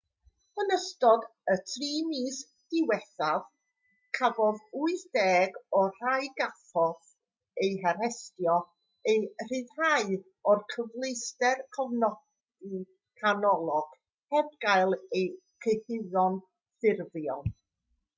yn 0.61 0.71
ystod 0.75 1.25
y 1.55 1.55
3 1.71 1.89
mis 2.11 2.37
diwethaf 2.75 3.45
cafodd 4.19 4.61
80 4.85 5.59
o'r 5.81 5.91
rhai 6.05 6.31
gafodd 6.41 7.11
eu 7.67 7.77
harestio 7.85 8.55
eu 9.15 9.29
rhyddhau 9.51 10.17
o'r 10.53 10.65
cyfleuster 10.75 11.63
cofnodi 11.79 12.83
canolog 13.23 13.95
heb 14.37 14.51
gael 14.67 14.97
eu 15.01 15.27
cyhuddo'n 15.67 16.45
ffurfiol 16.49 17.49